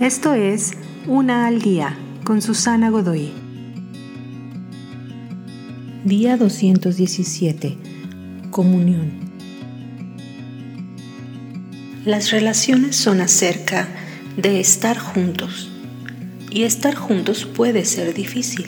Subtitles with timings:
[0.00, 0.72] Esto es
[1.06, 3.32] Una al Día con Susana Godoy.
[6.04, 7.78] Día 217.
[8.50, 9.12] Comunión.
[12.04, 13.88] Las relaciones son acerca
[14.36, 15.70] de estar juntos
[16.50, 18.66] y estar juntos puede ser difícil.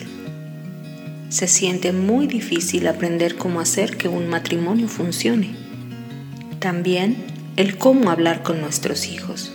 [1.29, 5.51] Se siente muy difícil aprender cómo hacer que un matrimonio funcione.
[6.57, 7.17] También
[7.55, 9.53] el cómo hablar con nuestros hijos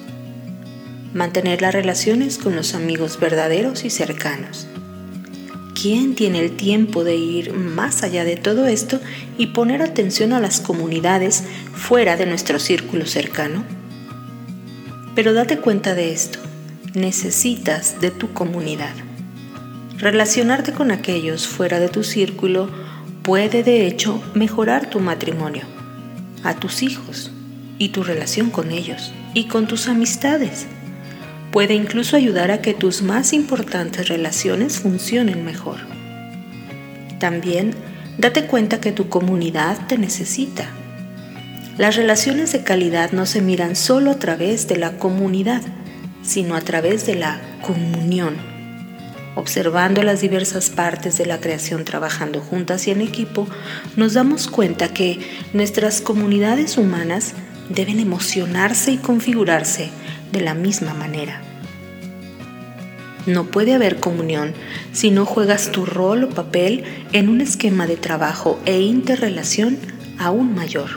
[1.14, 4.66] mantener las relaciones con los amigos verdaderos y cercanos.
[5.80, 9.00] ¿Quién tiene el tiempo de ir más allá de todo esto
[9.38, 13.64] y poner atención a las comunidades fuera de nuestro círculo cercano?
[15.14, 16.40] Pero date cuenta de esto,
[16.94, 18.94] necesitas de tu comunidad.
[19.98, 22.68] Relacionarte con aquellos fuera de tu círculo
[23.22, 25.64] puede de hecho mejorar tu matrimonio,
[26.42, 27.30] a tus hijos
[27.78, 30.66] y tu relación con ellos y con tus amistades
[31.54, 35.76] puede incluso ayudar a que tus más importantes relaciones funcionen mejor.
[37.20, 37.76] También
[38.18, 40.66] date cuenta que tu comunidad te necesita.
[41.78, 45.62] Las relaciones de calidad no se miran solo a través de la comunidad,
[46.24, 48.34] sino a través de la comunión.
[49.36, 53.46] Observando las diversas partes de la creación trabajando juntas y en equipo,
[53.94, 55.20] nos damos cuenta que
[55.52, 57.32] nuestras comunidades humanas
[57.68, 59.90] deben emocionarse y configurarse
[60.34, 61.40] de la misma manera.
[63.26, 64.52] No puede haber comunión
[64.92, 69.78] si no juegas tu rol o papel en un esquema de trabajo e interrelación
[70.18, 70.90] aún mayor.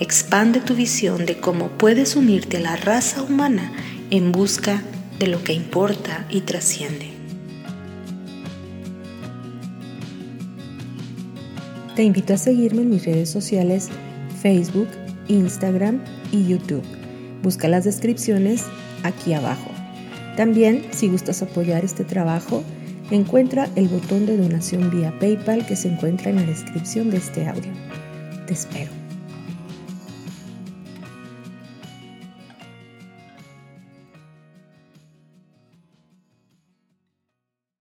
[0.00, 3.72] Expande tu visión de cómo puedes unirte a la raza humana
[4.10, 4.82] en busca
[5.18, 7.10] de lo que importa y trasciende.
[11.94, 13.88] Te invito a seguirme en mis redes sociales
[14.42, 14.88] Facebook,
[15.28, 16.84] Instagram y YouTube.
[17.46, 18.64] Busca las descripciones
[19.04, 19.70] aquí abajo.
[20.36, 22.64] También, si gustas apoyar este trabajo,
[23.12, 27.46] encuentra el botón de donación vía PayPal que se encuentra en la descripción de este
[27.46, 27.70] audio.
[28.48, 29.05] Te espero.